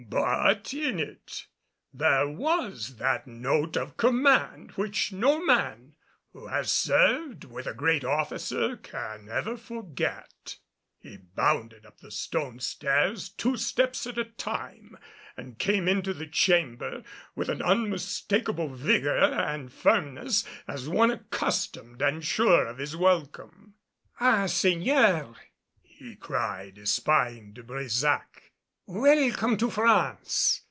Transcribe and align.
But 0.09 0.73
in 0.73 0.99
it 0.99 1.45
there 1.93 2.27
was 2.27 2.97
that 2.97 3.27
note 3.27 3.77
of 3.77 3.95
command 3.95 4.71
which 4.71 5.13
no 5.13 5.39
man 5.45 5.95
who 6.33 6.47
has 6.47 6.69
served 6.69 7.45
with 7.45 7.65
a 7.65 7.73
great 7.73 8.03
officer 8.03 8.75
can 8.75 9.29
ever 9.29 9.55
forget. 9.55 10.57
He 10.99 11.15
bounded 11.15 11.85
up 11.85 11.99
the 11.99 12.11
stone 12.11 12.59
stairs, 12.59 13.29
two 13.29 13.55
steps 13.55 14.05
at 14.05 14.17
a 14.17 14.25
time, 14.25 14.97
and 15.37 15.57
came 15.59 15.87
into 15.87 16.13
the 16.13 16.27
chamber 16.27 17.03
with 17.33 17.47
an 17.47 17.61
unmistakable 17.61 18.67
vigor 18.75 19.11
and 19.15 19.71
firmness, 19.71 20.43
as 20.67 20.89
one 20.89 21.11
accustomed 21.11 22.01
and 22.01 22.25
sure 22.25 22.65
of 22.67 22.79
his 22.79 22.97
welcome. 22.97 23.75
"Ah, 24.19 24.47
seigneur," 24.47 25.35
he 25.83 26.17
cried, 26.17 26.77
espying 26.77 27.53
De 27.53 27.63
Brésac. 27.63 28.25
"Welcome 28.87 29.55
to 29.57 29.69
France!" 29.69 30.57